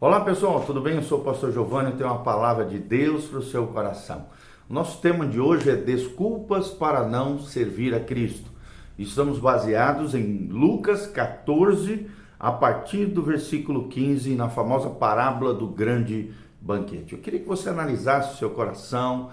Olá 0.00 0.20
pessoal, 0.20 0.62
tudo 0.64 0.80
bem? 0.80 0.94
Eu 0.94 1.02
sou 1.02 1.18
o 1.18 1.24
pastor 1.24 1.50
Giovanni 1.50 1.90
e 1.90 1.94
tenho 1.94 2.08
uma 2.08 2.22
palavra 2.22 2.64
de 2.64 2.78
Deus 2.78 3.24
para 3.24 3.40
o 3.40 3.42
seu 3.42 3.66
coração. 3.66 4.26
Nosso 4.70 5.00
tema 5.00 5.26
de 5.26 5.40
hoje 5.40 5.68
é 5.70 5.74
desculpas 5.74 6.68
para 6.68 7.04
não 7.04 7.40
servir 7.40 7.92
a 7.92 7.98
Cristo. 7.98 8.48
Estamos 8.96 9.40
baseados 9.40 10.14
em 10.14 10.46
Lucas 10.52 11.08
14, 11.08 12.06
a 12.38 12.52
partir 12.52 13.06
do 13.06 13.24
versículo 13.24 13.88
15, 13.88 14.36
na 14.36 14.48
famosa 14.48 14.88
parábola 14.88 15.52
do 15.52 15.66
grande 15.66 16.30
banquete. 16.60 17.14
Eu 17.14 17.18
queria 17.18 17.40
que 17.40 17.48
você 17.48 17.68
analisasse 17.68 18.34
o 18.34 18.38
seu 18.38 18.50
coração, 18.50 19.30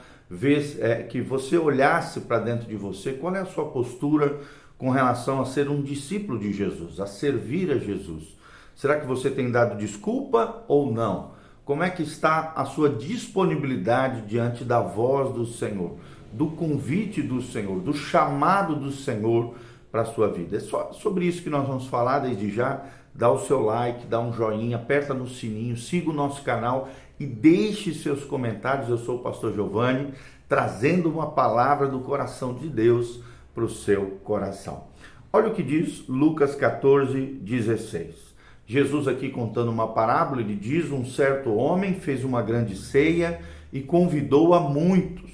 é, 0.80 1.04
que 1.04 1.22
você 1.22 1.60
olhasse 1.60 2.22
para 2.22 2.40
dentro 2.40 2.68
de 2.68 2.76
você 2.76 3.14
qual 3.14 3.36
é 3.36 3.42
a 3.42 3.46
sua 3.46 3.66
postura 3.66 4.40
com 4.80 4.90
relação 4.90 5.40
a 5.40 5.46
ser 5.46 5.70
um 5.70 5.84
discípulo 5.84 6.40
de 6.40 6.52
Jesus, 6.52 7.00
a 7.00 7.06
servir 7.06 7.70
a 7.70 7.78
Jesus. 7.78 8.36
Será 8.76 9.00
que 9.00 9.08
você 9.08 9.30
tem 9.30 9.50
dado 9.50 9.78
desculpa 9.78 10.66
ou 10.68 10.92
não? 10.92 11.32
Como 11.64 11.82
é 11.82 11.90
que 11.90 12.04
está 12.04 12.52
a 12.56 12.66
sua 12.66 12.90
disponibilidade 12.90 14.22
diante 14.24 14.66
da 14.66 14.82
voz 14.82 15.34
do 15.34 15.46
Senhor, 15.46 15.96
do 16.32 16.48
convite 16.48 17.22
do 17.22 17.42
Senhor, 17.42 17.80
do 17.80 17.94
chamado 17.94 18.76
do 18.76 18.92
Senhor 18.92 19.56
para 19.90 20.02
a 20.02 20.06
sua 20.06 20.28
vida? 20.28 20.58
É 20.58 20.60
só 20.60 20.92
sobre 20.92 21.26
isso 21.26 21.42
que 21.42 21.50
nós 21.50 21.66
vamos 21.66 21.88
falar 21.88 22.20
desde 22.20 22.52
já. 22.52 22.84
Dá 23.14 23.32
o 23.32 23.40
seu 23.40 23.62
like, 23.62 24.06
dá 24.08 24.20
um 24.20 24.34
joinha, 24.34 24.76
aperta 24.76 25.14
no 25.14 25.26
sininho, 25.26 25.78
siga 25.78 26.10
o 26.10 26.14
nosso 26.14 26.44
canal 26.44 26.90
e 27.18 27.26
deixe 27.26 27.94
seus 27.94 28.26
comentários. 28.26 28.90
Eu 28.90 28.98
sou 28.98 29.16
o 29.16 29.24
pastor 29.24 29.54
Giovanni, 29.54 30.14
trazendo 30.50 31.10
uma 31.10 31.32
palavra 31.32 31.88
do 31.88 32.02
coração 32.02 32.54
de 32.54 32.68
Deus 32.68 33.22
para 33.54 33.64
o 33.64 33.70
seu 33.70 34.20
coração. 34.22 34.84
Olha 35.32 35.48
o 35.48 35.54
que 35.54 35.64
diz 35.64 36.06
Lucas 36.10 36.56
14, 36.56 37.26
16. 37.42 38.25
Jesus 38.68 39.08
aqui 39.08 39.30
contando 39.30 39.70
uma 39.70 39.90
parábola, 39.90 40.42
ele 40.42 40.56
diz: 40.56 40.92
um 40.92 41.06
certo 41.06 41.54
homem 41.54 41.94
fez 41.94 42.24
uma 42.24 42.42
grande 42.42 42.76
ceia 42.76 43.40
e 43.72 43.82
convidou 43.82 44.54
a 44.54 44.60
muitos. 44.60 45.32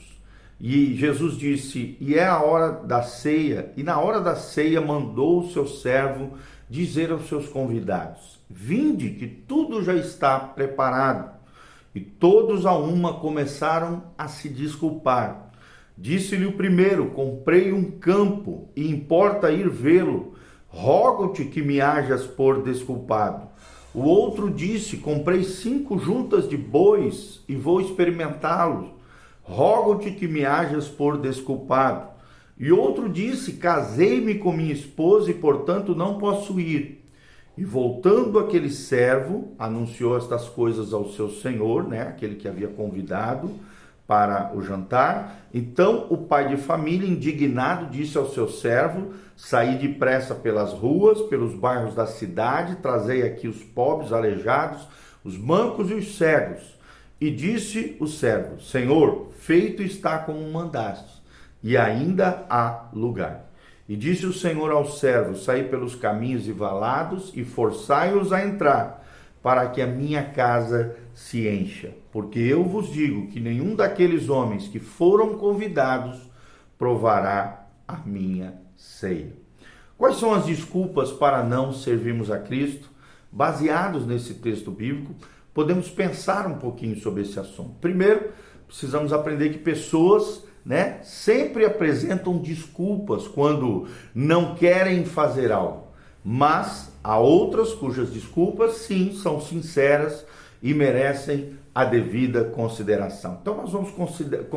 E 0.60 0.96
Jesus 0.96 1.38
disse: 1.38 1.98
"E 2.00 2.16
é 2.16 2.28
a 2.28 2.42
hora 2.42 2.72
da 2.72 3.02
ceia". 3.04 3.72
E 3.78 3.84
na 3.84 4.00
hora 4.00 4.20
da 4.20 4.36
ceia 4.36 4.82
mandou 4.82 5.40
o 5.40 5.50
seu 5.50 5.66
servo 5.66 6.38
dizer 6.70 7.12
aos 7.12 7.28
seus 7.28 7.48
convidados: 7.48 8.40
"Vinde, 8.50 9.12
que 9.12 9.28
tudo 9.28 9.82
já 9.82 9.96
está 9.96 10.38
preparado". 10.38 11.32
E 11.96 12.00
todos 12.00 12.66
a 12.66 12.74
uma 12.74 13.14
começaram 13.14 14.04
a 14.18 14.28
se 14.28 14.50
desculpar. 14.50 15.52
Disse-lhe 15.98 16.46
o 16.46 16.54
primeiro: 16.54 17.12
Comprei 17.12 17.72
um 17.72 17.92
campo 17.92 18.70
e 18.76 18.90
importa 18.90 19.52
ir 19.52 19.70
vê-lo 19.70 20.31
rogo-te 20.72 21.46
que 21.46 21.62
me 21.62 21.80
hajas 21.82 22.26
por 22.26 22.64
desculpado. 22.64 23.48
O 23.94 24.04
outro 24.04 24.50
disse: 24.50 24.98
Comprei 24.98 25.44
cinco 25.44 26.00
juntas 26.00 26.48
de 26.48 26.58
bois 26.58 27.42
e 27.48 27.56
vou 27.56 27.82
experimentá-los. 27.82 28.88
Rogo-te 29.44 30.12
que 30.12 30.28
me 30.28 30.46
hajas 30.46 30.88
por 30.88 31.18
desculpado. 31.18 32.10
E 32.58 32.72
outro 32.72 33.10
disse: 33.10 33.54
Casei-me 33.54 34.36
com 34.36 34.54
minha 34.54 34.74
esposa 34.74 35.30
e, 35.30 35.34
portanto, 35.34 35.94
não 35.94 36.18
posso 36.18 36.60
ir. 36.60 37.06
E 37.58 37.66
voltando 37.66 38.40
aquele 38.40 38.70
servo, 38.70 39.54
anunciou 39.60 40.18
estas 40.18 40.48
coisas 40.48 40.94
ao 40.94 41.10
seu 41.10 41.30
senhor, 41.30 41.86
né, 41.86 42.04
aquele 42.04 42.36
que 42.36 42.48
havia 42.48 42.70
convidado 42.70 43.52
para 44.12 44.52
o 44.54 44.62
jantar. 44.62 45.48
Então 45.54 46.08
o 46.10 46.18
pai 46.18 46.50
de 46.50 46.58
família, 46.58 47.08
indignado, 47.08 47.86
disse 47.86 48.18
ao 48.18 48.30
seu 48.30 48.50
servo: 48.50 49.14
Saí 49.38 49.78
depressa 49.78 50.36
pelas 50.36 50.74
ruas, 50.74 51.22
pelos 51.22 51.56
bairros 51.56 51.96
da 51.96 52.06
cidade, 52.06 52.76
trazei 52.82 53.24
aqui 53.24 53.48
os 53.48 53.64
pobres, 53.64 54.12
aleijados, 54.12 54.86
os 55.24 55.38
mancos 55.38 55.90
e 55.90 55.94
os 55.94 56.18
cegos. 56.18 56.78
E 57.22 57.32
disse 57.32 57.96
o 58.02 58.08
servo: 58.08 58.60
Senhor, 58.60 59.30
feito 59.40 59.82
está 59.82 60.18
como 60.18 60.52
mandaste, 60.52 61.24
e 61.64 61.78
ainda 61.78 62.46
há 62.50 62.90
lugar. 62.92 63.46
E 63.88 63.96
disse 63.96 64.26
o 64.26 64.34
Senhor 64.34 64.72
ao 64.72 64.88
servo: 64.90 65.38
Saí 65.38 65.64
pelos 65.64 65.96
caminhos 65.96 66.50
e 66.50 66.52
valados 66.52 67.32
e 67.34 67.46
forçai-os 67.46 68.34
a 68.34 68.46
entrar 68.46 69.01
para 69.42 69.68
que 69.70 69.82
a 69.82 69.88
minha 69.88 70.24
casa 70.24 70.96
se 71.14 71.48
encha. 71.48 71.92
Porque 72.12 72.40
eu 72.40 72.64
vos 72.64 72.92
digo 72.92 73.28
que 73.28 73.40
nenhum 73.40 73.76
daqueles 73.76 74.30
homens 74.30 74.68
que 74.68 74.80
foram 74.80 75.38
convidados 75.38 76.30
provará 76.78 77.68
a 77.88 77.98
minha 77.98 78.56
ceia. 78.76 79.34
Quais 79.98 80.18
são 80.18 80.34
as 80.34 80.46
desculpas 80.46 81.12
para 81.12 81.44
não 81.44 81.72
servirmos 81.72 82.32
a 82.32 82.40
Cristo? 82.40 82.90
Baseados 83.32 84.06
nesse 84.06 84.34
texto 84.34 84.72
bíblico, 84.72 85.16
podemos 85.54 85.90
pensar 85.90 86.48
um 86.48 86.58
pouquinho 86.58 87.00
sobre 87.00 87.22
esse 87.22 87.40
assunto. 87.40 87.76
Primeiro, 87.80 88.32
precisamos 88.68 89.14
aprender 89.14 89.50
que 89.50 89.60
pessoas 89.60 90.44
né, 90.66 91.00
sempre 91.04 91.66
apresentam 91.66 92.38
desculpas 92.38 93.28
quando 93.28 93.88
não 94.14 94.56
querem 94.56 95.06
fazer 95.06 95.52
algo. 95.52 95.91
Mas 96.24 96.92
há 97.04 97.18
outras 97.18 97.74
cujas 97.74 98.10
desculpas, 98.12 98.74
sim, 98.74 99.14
são 99.14 99.42
sinceras 99.42 100.26
e 100.62 100.74
merecem 100.74 101.58
a 101.74 101.84
devida 101.84 102.44
consideração. 102.44 103.40
Então 103.42 103.58
nós 103.58 103.72
vamos, 103.72 103.92
consider... 103.92 104.48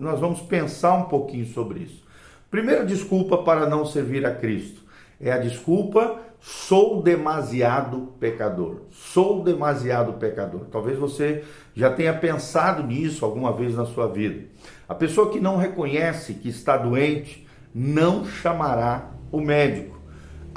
nós 0.00 0.20
vamos 0.20 0.40
pensar 0.40 0.94
um 0.94 1.04
pouquinho 1.04 1.46
sobre 1.46 1.80
isso. 1.80 2.02
Primeira 2.50 2.84
desculpa 2.84 3.38
para 3.38 3.68
não 3.68 3.84
servir 3.84 4.26
a 4.26 4.34
Cristo 4.34 4.82
é 5.20 5.32
a 5.32 5.38
desculpa 5.38 6.20
sou 6.40 7.02
demasiado 7.02 8.12
pecador. 8.20 8.82
Sou 8.90 9.42
demasiado 9.42 10.14
pecador. 10.14 10.66
Talvez 10.70 10.98
você 10.98 11.44
já 11.74 11.90
tenha 11.90 12.14
pensado 12.14 12.82
nisso 12.82 13.24
alguma 13.24 13.52
vez 13.52 13.74
na 13.74 13.84
sua 13.84 14.06
vida. 14.06 14.46
A 14.88 14.94
pessoa 14.94 15.30
que 15.30 15.40
não 15.40 15.56
reconhece 15.56 16.34
que 16.34 16.48
está 16.48 16.76
doente 16.76 17.46
não 17.74 18.24
chamará 18.24 19.10
o 19.30 19.40
médico. 19.40 19.97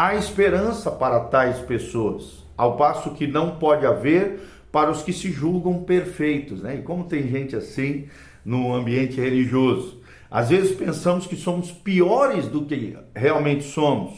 Há 0.04 0.16
esperança 0.16 0.90
para 0.90 1.20
tais 1.20 1.60
pessoas, 1.60 2.44
ao 2.58 2.76
passo 2.76 3.12
que 3.12 3.28
não 3.28 3.58
pode 3.58 3.86
haver 3.86 4.40
para 4.72 4.90
os 4.90 5.04
que 5.04 5.14
se 5.14 5.32
julgam 5.32 5.84
perfeitos, 5.84 6.64
né? 6.64 6.78
E 6.78 6.82
como 6.82 7.04
tem 7.04 7.28
gente 7.28 7.56
assim 7.56 8.08
no 8.44 8.74
ambiente 8.74 9.22
religioso, 9.22 10.02
às 10.32 10.50
vezes 10.50 10.76
pensamos 10.76 11.28
que 11.28 11.36
somos 11.36 11.72
piores 11.72 12.48
do 12.48 12.66
que 12.66 12.98
realmente 13.16 13.64
somos. 13.64 14.14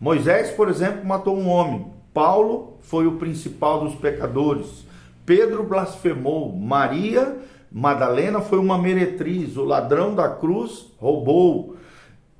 Moisés, 0.00 0.52
por 0.52 0.68
exemplo, 0.68 1.04
matou 1.04 1.36
um 1.36 1.48
homem. 1.48 1.86
Paulo 2.14 2.78
foi 2.82 3.08
o 3.08 3.16
principal 3.16 3.80
dos 3.80 3.96
pecadores. 3.96 4.86
Pedro 5.24 5.64
blasfemou. 5.64 6.56
Maria 6.56 7.36
Madalena 7.68 8.40
foi 8.40 8.60
uma 8.60 8.78
meretriz. 8.78 9.56
O 9.56 9.64
ladrão 9.64 10.14
da 10.14 10.28
cruz 10.28 10.86
roubou. 10.98 11.75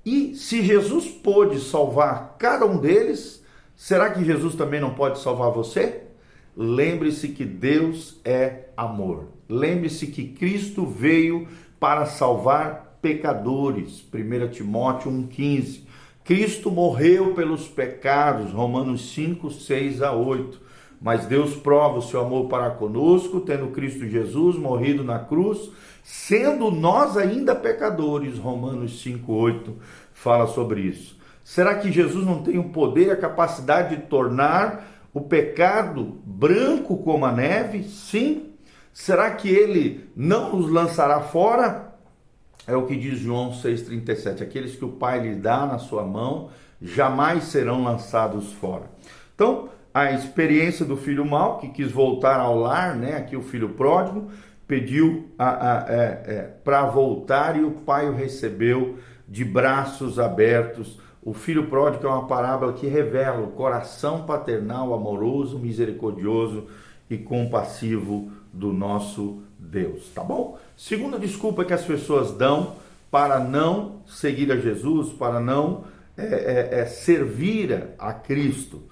E 0.07 0.37
se 0.37 0.63
Jesus 0.63 1.09
pôde 1.09 1.59
salvar 1.59 2.37
cada 2.39 2.65
um 2.65 2.79
deles, 2.79 3.45
será 3.75 4.09
que 4.11 4.25
Jesus 4.25 4.55
também 4.55 4.81
não 4.81 4.95
pode 4.95 5.19
salvar 5.19 5.51
você? 5.51 6.05
Lembre-se 6.57 7.31
que 7.31 7.45
Deus 7.45 8.21
é 8.25 8.69
amor. 8.77 9.25
Lembre-se 9.49 10.07
que 10.07 10.29
Cristo 10.29 10.87
veio 10.87 11.49
para 11.81 12.07
salvar 12.07 12.99
pecadores. 13.03 14.07
1 14.15 14.49
Timóteo 14.53 15.11
1,15. 15.11 15.81
Cristo 16.23 16.71
morreu 16.71 17.35
pelos 17.35 17.67
pecados. 17.67 18.53
Romanos 18.53 19.13
5, 19.13 19.51
6 19.51 20.03
a 20.03 20.13
8. 20.13 20.61
Mas 21.01 21.27
Deus 21.27 21.55
prova 21.57 21.99
o 21.99 22.03
seu 22.03 22.21
amor 22.21 22.49
para 22.49 22.71
conosco, 22.71 23.41
tendo 23.41 23.69
Cristo 23.69 24.07
Jesus 24.07 24.57
morrido 24.57 25.05
na 25.05 25.19
cruz, 25.19 25.71
sendo 26.07 26.71
nós 26.71 27.17
ainda 27.17 27.53
pecadores. 27.53 28.39
Romanos 28.39 29.03
5:8 29.03 29.75
fala 30.13 30.47
sobre 30.47 30.83
isso. 30.83 31.19
Será 31.43 31.75
que 31.75 31.91
Jesus 31.91 32.25
não 32.25 32.45
tem 32.45 32.59
o 32.59 32.69
poder 32.69 33.09
e 33.09 33.11
a 33.11 33.17
capacidade 33.17 33.97
de 33.97 34.03
tornar 34.03 34.87
o 35.13 35.21
pecado 35.21 36.17
branco 36.25 36.99
como 36.99 37.27
a 37.27 37.33
neve? 37.33 37.83
Sim. 37.83 38.53
Será 38.93 39.33
que 39.33 39.49
ele 39.49 40.09
não 40.15 40.57
nos 40.57 40.71
lançará 40.71 41.21
fora? 41.23 41.93
É 42.69 42.77
o 42.77 42.87
que 42.87 42.95
diz 42.95 43.19
João 43.19 43.51
6,37. 43.51 44.43
Aqueles 44.43 44.77
que 44.77 44.85
o 44.85 44.93
Pai 44.93 45.21
lhe 45.21 45.35
dá 45.35 45.67
na 45.67 45.79
sua 45.79 46.05
mão 46.05 46.51
jamais 46.81 47.45
serão 47.45 47.83
lançados 47.83 48.53
fora. 48.53 48.85
Então, 49.35 49.71
a 49.93 50.13
experiência 50.13 50.85
do 50.85 50.97
filho 50.97 51.27
mau 51.27 51.59
que 51.59 51.69
quis 51.69 51.91
voltar 51.91 52.39
ao 52.39 52.57
lar, 52.57 52.95
né? 52.95 53.17
Aqui 53.17 53.37
o 53.37 53.43
filho 53.43 53.71
pródigo 53.71 54.31
pediu 54.67 55.29
é, 55.39 55.95
é, 55.95 56.43
para 56.65 56.85
voltar 56.87 57.57
e 57.57 57.65
o 57.65 57.71
pai 57.71 58.09
o 58.09 58.15
recebeu 58.15 58.99
de 59.29 59.45
braços 59.45 60.19
abertos. 60.19 60.99
O 61.23 61.33
filho 61.33 61.67
pródigo 61.67 62.07
é 62.07 62.11
uma 62.11 62.27
parábola 62.27 62.73
que 62.73 62.87
revela 62.87 63.43
o 63.43 63.53
coração 63.53 64.25
paternal, 64.25 64.95
amoroso, 64.95 65.59
misericordioso 65.59 66.67
e 67.09 67.17
compassivo 67.17 68.31
do 68.53 68.73
nosso 68.73 69.43
Deus, 69.59 70.11
tá 70.15 70.23
bom? 70.23 70.59
Segunda 70.77 71.19
desculpa 71.19 71.65
que 71.65 71.73
as 71.73 71.85
pessoas 71.85 72.33
dão 72.33 72.75
para 73.11 73.41
não 73.41 74.03
seguir 74.07 74.51
a 74.53 74.57
Jesus, 74.57 75.13
para 75.13 75.41
não 75.41 75.85
é, 76.17 76.25
é, 76.25 76.81
é 76.81 76.87
servir 76.87 77.89
a 77.99 78.13
Cristo 78.13 78.83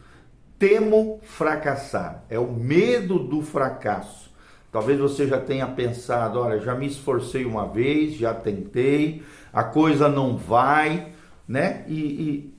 temo 0.59 1.21
fracassar. 1.23 2.25
É 2.31 2.39
o 2.39 2.51
medo 2.51 3.19
do 3.19 3.43
fracasso. 3.43 4.33
Talvez 4.75 4.99
você 4.99 5.29
já 5.29 5.41
tenha 5.41 5.69
pensado, 5.69 6.41
olha, 6.41 6.59
já 6.59 6.75
me 6.75 6.89
esforcei 6.89 7.45
uma 7.45 7.65
vez, 7.65 8.15
já 8.15 8.35
tentei, 8.35 9.23
a 9.53 9.63
coisa 9.63 10.09
não 10.09 10.37
vai, 10.37 11.13
né? 11.47 11.85
E, 11.87 12.01
e, 12.01 12.55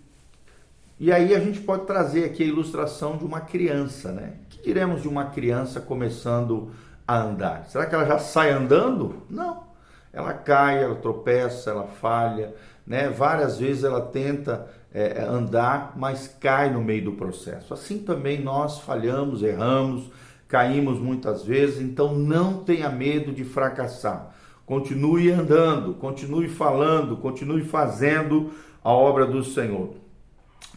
e 0.97 1.11
aí 1.11 1.35
a 1.35 1.39
gente 1.41 1.59
pode 1.59 1.85
trazer 1.85 2.23
aqui 2.23 2.41
a 2.41 2.47
ilustração 2.47 3.17
de 3.17 3.25
uma 3.25 3.41
criança, 3.41 4.13
né? 4.13 4.35
O 4.45 4.45
que 4.47 4.63
diremos 4.63 5.01
de 5.01 5.09
uma 5.09 5.25
criança 5.25 5.81
começando 5.81 6.71
a 7.05 7.17
andar? 7.17 7.65
Será 7.65 7.85
que 7.85 7.93
ela 7.93 8.05
já 8.05 8.17
sai 8.17 8.49
andando? 8.49 9.21
Não. 9.29 9.65
Ela 10.13 10.31
cai, 10.31 10.81
ela 10.81 10.95
tropeça, 10.95 11.71
ela 11.71 11.87
falha, 11.99 12.55
né? 12.87 13.09
Várias 13.09 13.59
vezes 13.59 13.83
ela 13.83 13.99
tenta 13.99 14.69
é, 14.93 15.21
andar, 15.21 15.91
mas 15.97 16.33
cai 16.39 16.69
no 16.69 16.81
meio 16.81 17.03
do 17.03 17.11
processo. 17.11 17.73
Assim 17.73 17.97
também 17.97 18.41
nós 18.41 18.79
falhamos, 18.79 19.43
erramos, 19.43 20.09
caímos 20.55 20.99
muitas 20.99 21.43
vezes, 21.43 21.81
então 21.81 22.17
não 22.17 22.63
tenha 22.63 22.89
medo 22.89 23.33
de 23.33 23.43
fracassar. 23.43 24.33
Continue 24.65 25.29
andando, 25.29 25.95
continue 25.95 26.47
falando, 26.47 27.17
continue 27.17 27.61
fazendo 27.65 28.51
a 28.81 28.89
obra 28.89 29.25
do 29.25 29.43
Senhor. 29.43 29.95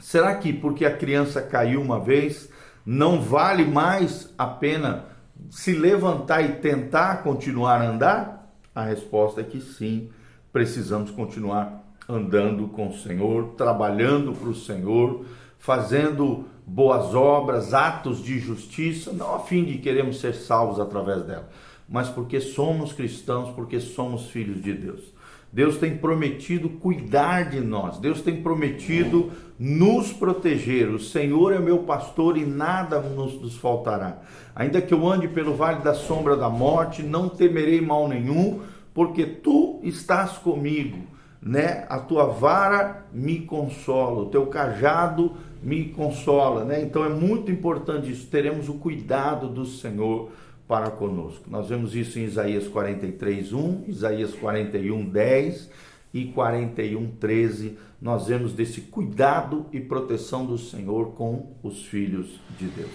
Será 0.00 0.34
que 0.34 0.52
porque 0.52 0.84
a 0.84 0.96
criança 0.96 1.40
caiu 1.40 1.80
uma 1.80 2.00
vez, 2.00 2.50
não 2.84 3.20
vale 3.20 3.64
mais 3.64 4.34
a 4.36 4.48
pena 4.48 5.04
se 5.48 5.74
levantar 5.74 6.42
e 6.42 6.54
tentar 6.54 7.22
continuar 7.22 7.80
a 7.80 7.88
andar? 7.88 8.52
A 8.74 8.82
resposta 8.82 9.42
é 9.42 9.44
que 9.44 9.60
sim, 9.60 10.10
precisamos 10.52 11.12
continuar 11.12 11.84
andando 12.08 12.66
com 12.66 12.88
o 12.88 12.98
Senhor, 12.98 13.50
trabalhando 13.56 14.32
para 14.32 14.48
o 14.48 14.54
Senhor, 14.56 15.24
fazendo 15.56 16.46
boas 16.68 17.14
obras, 17.14 17.72
atos 17.72 18.22
de 18.22 18.38
justiça, 18.38 19.10
não 19.12 19.34
a 19.34 19.40
fim 19.40 19.64
de 19.64 19.78
queremos 19.78 20.20
ser 20.20 20.34
salvos 20.34 20.78
através 20.78 21.22
dela, 21.22 21.48
mas 21.88 22.08
porque 22.08 22.40
somos 22.40 22.92
cristãos, 22.92 23.50
porque 23.54 23.80
somos 23.80 24.26
filhos 24.30 24.62
de 24.62 24.74
Deus. 24.74 25.16
Deus 25.50 25.78
tem 25.78 25.96
prometido 25.96 26.68
cuidar 26.68 27.48
de 27.48 27.58
nós, 27.58 27.96
Deus 27.96 28.20
tem 28.20 28.42
prometido 28.42 29.32
nos 29.58 30.12
proteger. 30.12 30.90
O 30.90 31.00
Senhor 31.00 31.54
é 31.54 31.58
meu 31.58 31.78
pastor 31.78 32.36
e 32.36 32.44
nada 32.44 33.00
nos, 33.00 33.40
nos 33.40 33.56
faltará. 33.56 34.18
Ainda 34.54 34.82
que 34.82 34.92
eu 34.92 35.08
ande 35.08 35.26
pelo 35.26 35.54
vale 35.54 35.82
da 35.82 35.94
sombra 35.94 36.36
da 36.36 36.50
morte, 36.50 37.02
não 37.02 37.30
temerei 37.30 37.80
mal 37.80 38.06
nenhum, 38.06 38.60
porque 38.92 39.24
tu 39.24 39.80
estás 39.82 40.32
comigo 40.32 41.17
né? 41.40 41.86
A 41.88 41.98
tua 41.98 42.26
vara 42.26 43.06
me 43.12 43.40
consola, 43.40 44.22
o 44.22 44.26
teu 44.26 44.46
cajado 44.46 45.36
me 45.62 45.86
consola, 45.86 46.64
né? 46.64 46.82
Então 46.82 47.04
é 47.04 47.08
muito 47.08 47.50
importante 47.50 48.10
isso, 48.10 48.26
teremos 48.26 48.68
o 48.68 48.74
cuidado 48.74 49.48
do 49.48 49.64
Senhor 49.64 50.30
para 50.66 50.90
conosco. 50.90 51.44
Nós 51.48 51.68
vemos 51.68 51.94
isso 51.94 52.18
em 52.18 52.24
Isaías 52.24 52.68
43, 52.68 53.52
1, 53.52 53.84
Isaías 53.88 54.34
41, 54.34 55.04
10 55.08 55.70
e 56.12 56.24
41, 56.26 57.12
13. 57.18 57.78
Nós 58.00 58.26
vemos 58.26 58.52
desse 58.52 58.82
cuidado 58.82 59.66
e 59.72 59.80
proteção 59.80 60.44
do 60.44 60.58
Senhor 60.58 61.12
com 61.12 61.54
os 61.62 61.84
filhos 61.84 62.38
de 62.58 62.66
Deus. 62.66 62.90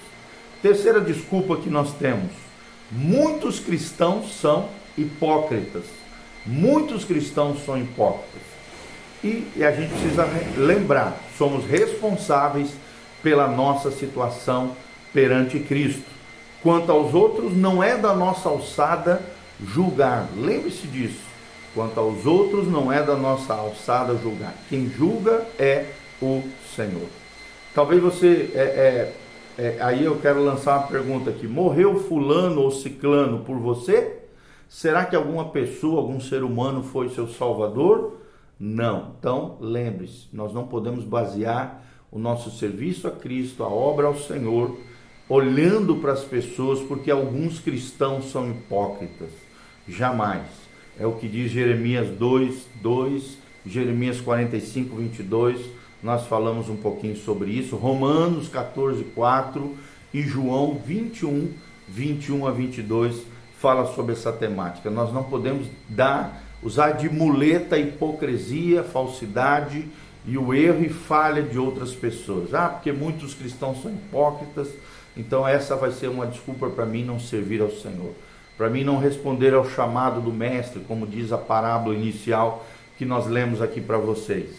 Terceira 0.62 1.02
desculpa 1.02 1.58
que 1.58 1.70
nós 1.70 1.94
temos: 1.96 2.32
muitos 2.92 3.60
cristãos 3.60 4.32
são 4.40 4.70
hipócritas. 4.98 6.03
Muitos 6.46 7.06
cristãos 7.06 7.64
são 7.66 7.78
hipócritas. 7.78 8.42
E, 9.24 9.48
e 9.56 9.64
a 9.64 9.72
gente 9.72 9.92
precisa 9.92 10.28
lembrar: 10.58 11.18
somos 11.38 11.66
responsáveis 11.66 12.74
pela 13.22 13.48
nossa 13.48 13.90
situação 13.92 14.76
perante 15.14 15.60
Cristo. 15.60 16.12
Quanto 16.62 16.92
aos 16.92 17.14
outros, 17.14 17.56
não 17.56 17.82
é 17.82 17.98
da 17.98 18.14
nossa 18.14 18.50
alçada 18.50 19.22
julgar. 19.66 20.28
Lembre-se 20.36 20.88
disso. 20.88 21.22
Quanto 21.74 22.00
aos 22.00 22.26
outros, 22.26 22.68
não 22.68 22.92
é 22.92 23.02
da 23.02 23.16
nossa 23.16 23.54
alçada 23.54 24.16
julgar. 24.22 24.54
Quem 24.70 24.90
julga 24.90 25.46
é 25.58 25.86
o 26.22 26.44
Senhor. 26.76 27.08
Talvez 27.74 28.02
você. 28.02 28.52
É, 28.54 28.60
é, 28.60 29.14
é, 29.56 29.78
aí 29.82 30.04
eu 30.04 30.18
quero 30.20 30.44
lançar 30.44 30.78
uma 30.80 30.88
pergunta 30.88 31.30
aqui: 31.30 31.48
morreu 31.48 32.04
Fulano 32.08 32.62
ou 32.62 32.72
Ciclano 32.72 33.40
por 33.40 33.58
você? 33.58 34.23
Será 34.74 35.06
que 35.06 35.16
alguma 35.16 35.50
pessoa, 35.50 36.02
algum 36.02 36.20
ser 36.20 36.44
humano 36.44 36.82
foi 36.82 37.08
seu 37.10 37.28
salvador? 37.28 38.18
Não. 38.60 39.14
Então, 39.20 39.56
lembre-se, 39.62 40.26
nós 40.34 40.52
não 40.52 40.66
podemos 40.66 41.06
basear 41.06 41.86
o 42.12 42.18
nosso 42.18 42.50
serviço 42.50 43.08
a 43.08 43.12
Cristo, 43.12 43.64
a 43.64 43.68
obra 43.68 44.08
ao 44.08 44.18
Senhor, 44.18 44.76
olhando 45.30 45.98
para 45.98 46.14
as 46.14 46.24
pessoas, 46.24 46.80
porque 46.80 47.12
alguns 47.12 47.60
cristãos 47.60 48.32
são 48.32 48.50
hipócritas. 48.50 49.30
Jamais. 49.88 50.48
É 51.00 51.06
o 51.06 51.14
que 51.14 51.28
diz 51.28 51.52
Jeremias 51.52 52.10
2, 52.10 52.68
2, 52.82 53.38
Jeremias 53.68 54.20
45, 54.22 54.96
22. 54.96 55.70
Nós 56.02 56.26
falamos 56.26 56.68
um 56.68 56.78
pouquinho 56.78 57.16
sobre 57.16 57.52
isso. 57.52 57.76
Romanos 57.76 58.50
14, 58.50 59.04
4 59.04 59.78
e 60.12 60.24
João 60.24 60.82
21, 60.84 61.52
21 61.88 62.48
a 62.48 62.52
22 62.52 63.33
fala 63.64 63.86
sobre 63.96 64.12
essa 64.12 64.30
temática. 64.30 64.90
Nós 64.90 65.14
não 65.14 65.24
podemos 65.24 65.68
dar, 65.88 66.44
usar 66.62 66.92
de 66.92 67.10
muleta 67.10 67.78
a 67.78 67.80
hipocrisia, 67.80 68.84
falsidade 68.84 69.88
e 70.28 70.38
o 70.38 70.54
erro 70.54 70.84
e 70.84 70.90
falha 70.90 71.42
de 71.42 71.58
outras 71.58 71.94
pessoas. 71.94 72.54
Ah, 72.54 72.68
porque 72.68 72.92
muitos 72.92 73.34
cristãos 73.34 73.82
são 73.82 73.90
hipócritas, 73.90 74.68
então 75.16 75.48
essa 75.48 75.78
vai 75.78 75.92
ser 75.92 76.10
uma 76.10 76.28
desculpa 76.28 76.70
para 76.70 76.86
mim 76.86 77.06
não 77.06 77.22
servir 77.22 77.62
ao 77.62 77.72
Senhor. 77.72 78.12
Para 78.58 78.70
mim 78.70 78.84
não 78.84 79.00
responder 79.00 79.54
ao 79.54 79.68
chamado 79.70 80.20
do 80.20 80.32
mestre, 80.32 80.82
como 80.86 81.08
diz 81.08 81.32
a 81.32 81.38
parábola 81.38 81.96
inicial 81.96 82.66
que 82.98 83.06
nós 83.06 83.28
lemos 83.28 83.62
aqui 83.62 83.80
para 83.80 83.98
vocês. 83.98 84.50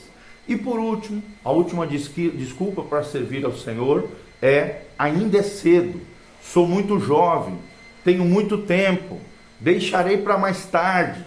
E 0.49 0.57
por 0.57 0.79
último, 0.79 1.23
a 1.45 1.53
última 1.53 1.87
desculpa 1.87 2.83
para 2.83 3.05
servir 3.05 3.45
ao 3.45 3.53
Senhor 3.53 4.09
é 4.41 4.81
ainda 4.99 5.37
é 5.37 5.43
cedo. 5.43 6.01
Sou 6.43 6.67
muito 6.67 6.99
jovem, 6.99 7.59
tenho 8.05 8.25
muito 8.25 8.59
tempo, 8.59 9.19
deixarei 9.59 10.19
para 10.19 10.37
mais 10.37 10.67
tarde. 10.67 11.25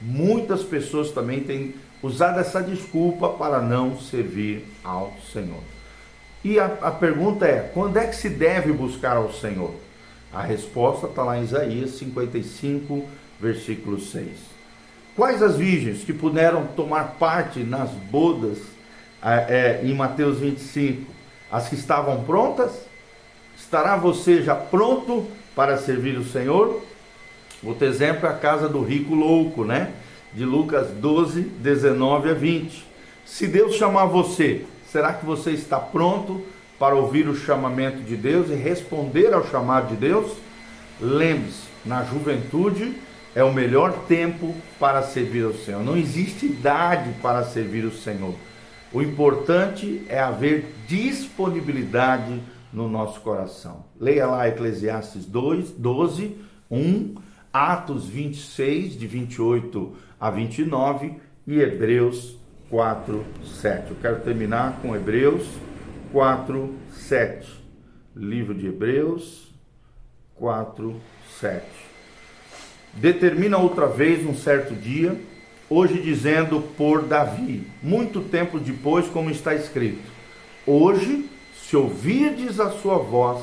Muitas 0.00 0.62
pessoas 0.62 1.10
também 1.10 1.40
têm 1.40 1.74
usado 2.02 2.38
essa 2.38 2.62
desculpa 2.62 3.30
para 3.30 3.60
não 3.60 3.98
servir 3.98 4.64
ao 4.84 5.14
Senhor. 5.32 5.62
E 6.44 6.60
a, 6.60 6.66
a 6.82 6.90
pergunta 6.90 7.46
é: 7.46 7.70
quando 7.74 7.96
é 7.96 8.06
que 8.06 8.14
se 8.14 8.28
deve 8.28 8.72
buscar 8.72 9.16
ao 9.16 9.32
Senhor? 9.32 9.74
A 10.32 10.42
resposta 10.42 11.06
está 11.06 11.22
lá 11.24 11.38
em 11.38 11.44
Isaías 11.44 11.92
55, 11.92 13.08
versículo 13.40 13.98
6. 13.98 14.28
Quais 15.16 15.42
as 15.42 15.56
virgens 15.56 16.04
que 16.04 16.12
puderam 16.12 16.66
tomar 16.66 17.16
parte 17.18 17.60
nas 17.60 17.90
bodas 17.90 18.58
é, 19.22 19.80
em 19.82 19.94
Mateus 19.94 20.38
25? 20.38 21.10
As 21.50 21.68
que 21.68 21.74
estavam 21.74 22.22
prontas? 22.24 22.70
Estará 23.56 23.96
você 23.96 24.42
já 24.42 24.54
pronto 24.54 25.26
para 25.58 25.76
servir 25.76 26.16
o 26.16 26.24
Senhor. 26.24 26.80
Outro 27.64 27.84
exemplo 27.84 28.28
é 28.28 28.30
a 28.30 28.34
casa 28.34 28.68
do 28.68 28.80
rico 28.80 29.12
louco, 29.12 29.64
né? 29.64 29.90
De 30.32 30.44
Lucas 30.44 30.86
12, 30.90 31.40
19 31.40 32.30
a 32.30 32.34
20. 32.34 32.86
Se 33.26 33.48
Deus 33.48 33.74
chamar 33.74 34.04
você, 34.04 34.64
será 34.88 35.12
que 35.12 35.26
você 35.26 35.50
está 35.50 35.80
pronto 35.80 36.46
para 36.78 36.94
ouvir 36.94 37.28
o 37.28 37.34
chamamento 37.34 38.02
de 38.02 38.14
Deus 38.14 38.50
e 38.50 38.54
responder 38.54 39.34
ao 39.34 39.44
chamado 39.48 39.88
de 39.88 39.96
Deus? 39.96 40.30
Lembre-se, 41.00 41.64
na 41.84 42.04
juventude 42.04 42.94
é 43.34 43.42
o 43.42 43.52
melhor 43.52 44.04
tempo 44.06 44.54
para 44.78 45.02
servir 45.02 45.44
ao 45.44 45.54
Senhor. 45.54 45.82
Não 45.82 45.96
existe 45.96 46.46
idade 46.46 47.10
para 47.20 47.42
servir 47.42 47.84
o 47.84 47.90
Senhor. 47.90 48.36
O 48.92 49.02
importante 49.02 50.02
é 50.08 50.20
haver 50.20 50.72
disponibilidade 50.86 52.40
no 52.72 52.88
nosso 52.88 53.20
coração. 53.20 53.84
Leia 53.98 54.26
lá 54.26 54.48
Eclesiastes 54.48 55.24
2, 55.24 55.70
12, 55.72 56.36
1, 56.70 57.14
Atos 57.52 58.06
26, 58.06 58.98
de 58.98 59.06
28 59.06 59.96
a 60.20 60.30
29 60.30 61.14
e 61.46 61.60
Hebreus 61.60 62.36
4, 62.68 63.24
7. 63.60 63.90
Eu 63.90 63.96
quero 64.00 64.20
terminar 64.20 64.80
com 64.82 64.94
Hebreus 64.94 65.48
4, 66.12 66.74
7. 66.92 67.48
Livro 68.14 68.54
de 68.54 68.66
Hebreus 68.66 69.48
4, 70.34 70.94
7. 71.40 71.64
Determina 72.94 73.58
outra 73.58 73.86
vez 73.86 74.26
um 74.26 74.34
certo 74.34 74.74
dia, 74.74 75.18
hoje 75.70 76.00
dizendo 76.02 76.60
por 76.76 77.04
Davi, 77.04 77.66
muito 77.82 78.20
tempo 78.20 78.58
depois, 78.58 79.06
como 79.06 79.30
está 79.30 79.54
escrito: 79.54 80.10
Hoje 80.66 81.28
se 81.68 81.76
ouvirdes 81.76 82.58
a 82.58 82.70
sua 82.70 82.96
voz, 82.96 83.42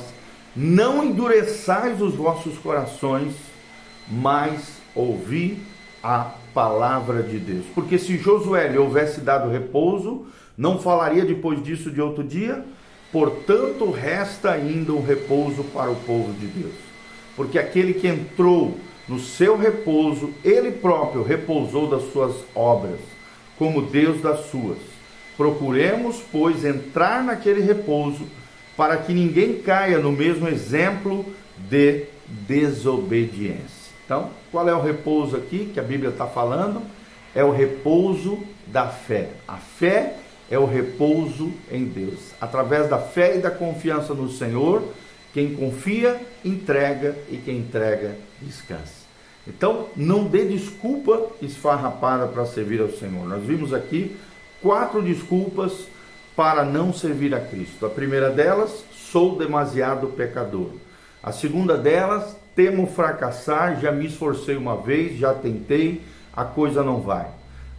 não 0.54 1.04
endureçais 1.04 2.02
os 2.02 2.14
vossos 2.14 2.58
corações, 2.58 3.34
mas 4.08 4.78
ouvi 4.96 5.58
a 6.02 6.32
palavra 6.52 7.22
de 7.22 7.38
Deus. 7.38 7.66
Porque 7.72 7.98
se 7.98 8.18
Josué 8.18 8.66
lhe 8.66 8.78
houvesse 8.78 9.20
dado 9.20 9.48
repouso, 9.48 10.26
não 10.58 10.80
falaria 10.80 11.24
depois 11.24 11.62
disso 11.62 11.88
de 11.88 12.00
outro 12.00 12.24
dia? 12.24 12.64
Portanto, 13.12 13.90
resta 13.92 14.50
ainda 14.50 14.92
um 14.92 15.04
repouso 15.04 15.62
para 15.62 15.90
o 15.90 15.96
povo 15.96 16.32
de 16.32 16.46
Deus. 16.46 16.74
Porque 17.36 17.60
aquele 17.60 17.94
que 17.94 18.08
entrou 18.08 18.76
no 19.08 19.20
seu 19.20 19.56
repouso, 19.56 20.32
ele 20.42 20.72
próprio 20.72 21.22
repousou 21.22 21.88
das 21.88 22.10
suas 22.10 22.34
obras, 22.56 22.98
como 23.56 23.82
Deus 23.82 24.20
das 24.20 24.46
suas. 24.46 24.95
Procuremos, 25.36 26.22
pois, 26.32 26.64
entrar 26.64 27.22
naquele 27.22 27.60
repouso, 27.60 28.26
para 28.76 28.96
que 28.96 29.12
ninguém 29.12 29.60
caia 29.60 29.98
no 29.98 30.12
mesmo 30.12 30.48
exemplo 30.48 31.24
de 31.68 32.04
desobediência. 32.26 33.86
Então, 34.04 34.30
qual 34.52 34.68
é 34.68 34.74
o 34.74 34.80
repouso 34.80 35.36
aqui 35.36 35.70
que 35.72 35.80
a 35.80 35.82
Bíblia 35.82 36.10
está 36.10 36.26
falando? 36.26 36.80
É 37.34 37.42
o 37.44 37.50
repouso 37.50 38.38
da 38.66 38.86
fé. 38.86 39.30
A 39.46 39.56
fé 39.56 40.14
é 40.50 40.58
o 40.58 40.64
repouso 40.64 41.52
em 41.70 41.84
Deus. 41.84 42.32
Através 42.40 42.88
da 42.88 42.98
fé 42.98 43.36
e 43.36 43.40
da 43.40 43.50
confiança 43.50 44.14
no 44.14 44.30
Senhor, 44.30 44.82
quem 45.34 45.54
confia, 45.54 46.20
entrega 46.44 47.16
e 47.30 47.36
quem 47.36 47.58
entrega, 47.58 48.16
descansa. 48.40 49.06
Então, 49.46 49.88
não 49.96 50.24
dê 50.24 50.44
desculpa 50.44 51.28
esfarrapada 51.42 52.26
para 52.26 52.46
servir 52.46 52.80
ao 52.80 52.90
Senhor. 52.90 53.28
Nós 53.28 53.42
vimos 53.44 53.72
aqui 53.74 54.16
quatro 54.62 55.02
desculpas 55.02 55.86
para 56.34 56.64
não 56.64 56.92
servir 56.92 57.34
a 57.34 57.40
Cristo. 57.40 57.86
A 57.86 57.90
primeira 57.90 58.30
delas, 58.30 58.84
sou 58.92 59.38
demasiado 59.38 60.08
pecador. 60.08 60.70
A 61.22 61.32
segunda 61.32 61.76
delas, 61.76 62.36
temo 62.54 62.86
fracassar, 62.86 63.80
já 63.80 63.90
me 63.90 64.06
esforcei 64.06 64.56
uma 64.56 64.76
vez, 64.76 65.18
já 65.18 65.32
tentei, 65.34 66.02
a 66.34 66.44
coisa 66.44 66.82
não 66.82 67.00
vai. 67.00 67.26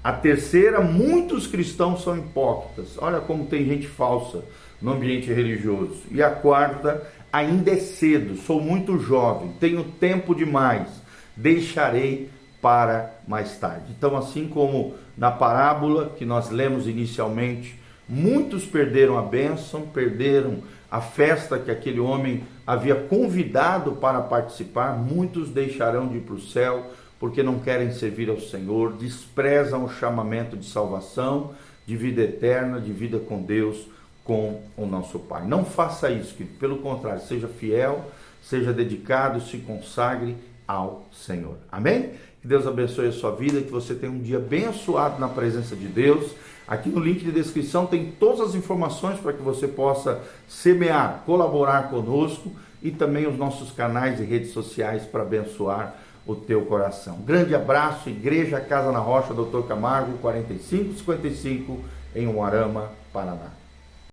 A 0.03 0.12
terceira, 0.12 0.81
muitos 0.81 1.48
cristãos 1.48 2.03
são 2.03 2.17
hipócritas. 2.17 2.98
Olha 2.98 3.19
como 3.19 3.46
tem 3.46 3.65
gente 3.65 3.88
falsa 3.88 4.43
no 4.81 4.93
ambiente 4.93 5.31
religioso. 5.31 6.01
E 6.12 6.22
a 6.22 6.29
quarta, 6.29 7.05
ainda 7.31 7.72
é 7.72 7.77
cedo, 7.77 8.38
sou 8.38 8.62
muito 8.62 8.98
jovem, 9.00 9.51
tenho 9.60 9.84
tempo 9.84 10.34
demais, 10.34 10.88
deixarei 11.36 12.29
para 12.62 13.15
mais 13.27 13.57
tarde. 13.57 13.93
Então, 13.98 14.15
assim 14.15 14.48
como 14.48 14.96
na 15.18 15.32
parábola 15.32 16.14
que 16.18 16.26
nós 16.26 16.50
lemos 16.50 16.88
inicialmente, 16.88 17.80
muitos 18.08 18.66
perderam 18.66 19.18
a 19.18 19.22
bênção, 19.22 19.82
perderam 19.82 20.60
a 20.90 21.02
festa 21.02 21.60
que 21.60 21.72
aquele 21.72 22.00
homem 22.00 22.44
havia 22.66 22.96
convidado 22.96 23.94
para 23.94 24.22
participar, 24.22 24.98
muitos 24.98 25.50
deixarão 25.50 26.08
de 26.08 26.18
ir 26.18 26.22
para 26.22 26.36
o 26.36 26.42
céu 26.42 26.92
porque 27.20 27.42
não 27.42 27.60
querem 27.60 27.92
servir 27.92 28.30
ao 28.30 28.40
Senhor, 28.40 28.94
desprezam 28.94 29.86
o 29.86 29.90
chamamento 29.90 30.56
de 30.56 30.66
salvação, 30.68 31.54
de 31.86 31.96
vida 31.96 32.22
eterna, 32.22 32.80
de 32.80 32.92
vida 32.92 33.18
com 33.18 33.42
Deus, 33.42 33.88
com 34.24 34.62
o 34.76 34.86
nosso 34.86 35.20
Pai. 35.20 35.46
Não 35.48 35.66
faça 35.66 36.12
isso, 36.12 36.36
que 36.36 36.44
pelo 36.44 36.78
contrário, 36.78 37.22
seja 37.22 37.48
fiel, 37.48 38.12
seja 38.42 38.72
dedicado, 38.72 39.42
se 39.42 39.58
consagre 39.58 40.36
ao 40.68 41.06
Senhor. 41.12 41.58
Amém? 41.72 42.12
Que 42.42 42.48
Deus 42.48 42.68
abençoe 42.68 43.08
a 43.08 43.12
sua 43.12 43.32
vida, 43.32 43.62
que 43.62 43.72
você 43.72 43.96
tenha 43.96 44.12
um 44.12 44.20
dia 44.20 44.38
abençoado 44.38 45.20
na 45.20 45.28
presença 45.28 45.76
de 45.76 45.88
Deus. 45.88 46.32
Aqui 46.68 46.90
no 46.90 47.00
link 47.00 47.24
de 47.24 47.32
descrição 47.32 47.86
tem 47.86 48.12
todas 48.12 48.42
as 48.50 48.56
informações 48.56 49.20
para 49.20 49.32
que 49.32 49.42
você 49.42 49.68
possa 49.68 50.22
semear, 50.48 51.24
colaborar 51.26 51.90
conosco 51.90 52.52
e 52.84 52.92
também 52.92 53.26
os 53.26 53.38
nossos 53.38 53.72
canais 53.72 54.20
e 54.20 54.24
redes 54.24 54.52
sociais 54.52 55.04
para 55.04 55.24
abençoar 55.24 55.96
o 56.26 56.36
teu 56.36 56.66
coração. 56.66 57.20
Grande 57.26 57.56
abraço, 57.56 58.10
Igreja 58.10 58.60
Casa 58.60 58.92
na 58.92 59.00
Rocha, 59.00 59.34
Doutor 59.34 59.66
Camargo, 59.66 60.18
4555, 60.18 61.80
em 62.14 62.28
Uarama, 62.28 62.92
Paraná. 63.14 63.67